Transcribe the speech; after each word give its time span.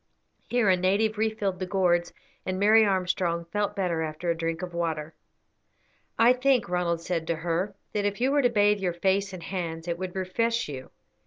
Here 0.49 0.67
a 0.67 0.75
native 0.75 1.19
refilled 1.19 1.59
the 1.59 1.67
gourds, 1.67 2.11
and 2.43 2.59
Mary 2.59 2.83
Armstrong 2.83 3.45
felt 3.45 3.75
better 3.75 4.01
after 4.01 4.31
a 4.31 4.35
drink 4.35 4.63
of 4.63 4.73
water. 4.73 5.13
"I 6.17 6.33
think," 6.33 6.67
Ronald 6.67 7.01
said 7.01 7.27
to 7.27 7.35
her, 7.35 7.75
"that 7.93 8.03
if 8.05 8.19
you 8.19 8.31
were 8.31 8.41
to 8.41 8.49
bathe 8.49 8.79
your 8.79 8.93
face 8.93 9.31
and 9.31 9.43
hands 9.43 9.87
it 9.87 9.99
would 9.99 10.15
refresh 10.15 10.67
you. 10.67 10.89